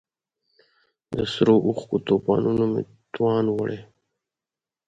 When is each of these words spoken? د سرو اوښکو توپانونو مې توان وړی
د 1.13 1.15
سرو 1.33 1.55
اوښکو 1.67 1.97
توپانونو 2.07 2.63
مې 2.71 2.81
توان 3.13 3.45
وړی 3.51 3.79